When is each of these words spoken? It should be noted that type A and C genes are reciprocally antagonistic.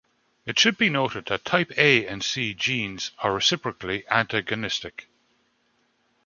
It 0.47 0.57
should 0.57 0.79
be 0.79 0.89
noted 0.89 1.27
that 1.27 1.45
type 1.45 1.71
A 1.77 2.07
and 2.07 2.25
C 2.25 2.55
genes 2.55 3.11
are 3.19 3.35
reciprocally 3.35 4.03
antagonistic. 4.09 5.07